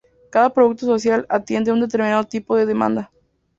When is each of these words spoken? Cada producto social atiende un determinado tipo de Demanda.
Cada 0.31 0.49
producto 0.49 0.87
social 0.87 1.27
atiende 1.29 1.71
un 1.71 1.79
determinado 1.79 2.23
tipo 2.23 2.55
de 2.55 2.65
Demanda. 2.65 3.11